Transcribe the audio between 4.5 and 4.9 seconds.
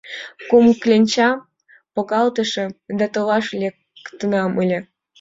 ыле...